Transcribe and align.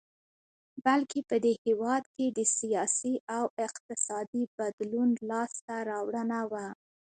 بلکې 0.85 1.19
په 1.29 1.35
دې 1.43 1.53
هېواد 1.65 2.03
کې 2.15 2.25
د 2.37 2.39
سیاسي 2.57 3.13
او 3.37 3.43
اقتصادي 3.65 4.43
بدلون 4.57 5.09
لاسته 5.29 5.75
راوړنه 5.89 6.39
وه. 6.51 6.67